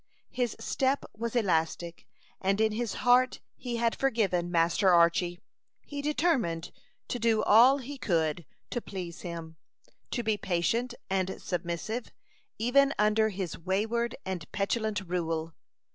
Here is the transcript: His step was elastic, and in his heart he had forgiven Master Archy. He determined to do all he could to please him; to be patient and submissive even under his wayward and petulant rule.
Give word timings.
His 0.31 0.55
step 0.59 1.05
was 1.15 1.35
elastic, 1.35 2.07
and 2.41 2.59
in 2.59 2.71
his 2.71 2.93
heart 3.05 3.39
he 3.55 3.75
had 3.75 3.95
forgiven 3.95 4.49
Master 4.49 4.89
Archy. 4.91 5.39
He 5.85 6.01
determined 6.01 6.71
to 7.07 7.19
do 7.19 7.43
all 7.43 7.77
he 7.77 7.99
could 7.99 8.47
to 8.71 8.81
please 8.81 9.21
him; 9.21 9.57
to 10.09 10.23
be 10.23 10.37
patient 10.37 10.95
and 11.07 11.39
submissive 11.39 12.11
even 12.57 12.95
under 12.97 13.29
his 13.29 13.59
wayward 13.59 14.15
and 14.25 14.51
petulant 14.51 15.01
rule. 15.01 15.53